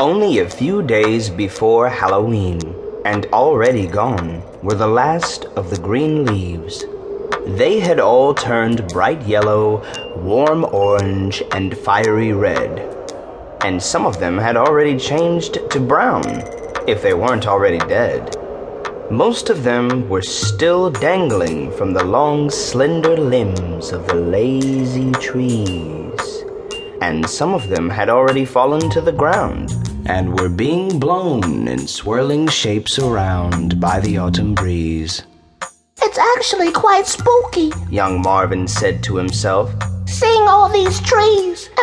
Only 0.00 0.38
a 0.38 0.48
few 0.48 0.82
days 0.82 1.28
before 1.28 1.88
Halloween, 1.88 2.60
and 3.04 3.26
already 3.32 3.88
gone, 3.88 4.44
were 4.62 4.76
the 4.76 4.86
last 4.86 5.46
of 5.56 5.70
the 5.70 5.78
green 5.78 6.24
leaves. 6.24 6.84
They 7.44 7.80
had 7.80 7.98
all 7.98 8.32
turned 8.32 8.86
bright 8.92 9.20
yellow, 9.22 9.82
warm 10.16 10.64
orange, 10.66 11.42
and 11.50 11.76
fiery 11.76 12.32
red. 12.32 12.78
And 13.64 13.82
some 13.82 14.06
of 14.06 14.20
them 14.20 14.38
had 14.38 14.56
already 14.56 14.96
changed 14.96 15.68
to 15.68 15.80
brown, 15.80 16.44
if 16.86 17.02
they 17.02 17.14
weren't 17.14 17.48
already 17.48 17.78
dead. 17.78 18.36
Most 19.10 19.50
of 19.50 19.64
them 19.64 20.08
were 20.08 20.22
still 20.22 20.90
dangling 20.90 21.72
from 21.72 21.92
the 21.92 22.04
long, 22.04 22.50
slender 22.50 23.16
limbs 23.16 23.90
of 23.90 24.06
the 24.06 24.14
lazy 24.14 25.10
trees. 25.10 25.97
And 27.00 27.28
some 27.28 27.54
of 27.54 27.68
them 27.68 27.88
had 27.88 28.08
already 28.08 28.44
fallen 28.44 28.90
to 28.90 29.00
the 29.00 29.12
ground 29.12 29.72
and 30.06 30.38
were 30.38 30.48
being 30.48 30.98
blown 30.98 31.68
in 31.68 31.86
swirling 31.86 32.48
shapes 32.48 32.98
around 32.98 33.80
by 33.80 34.00
the 34.00 34.18
autumn 34.18 34.54
breeze. 34.54 35.22
It's 36.02 36.18
actually 36.18 36.72
quite 36.72 37.06
spooky, 37.06 37.70
Young 37.90 38.22
Marvin 38.22 38.66
said 38.66 39.02
to 39.04 39.16
himself. 39.16 39.70
seeing 40.06 40.48
all 40.48 40.68
these 40.70 41.00
trees 41.02 41.27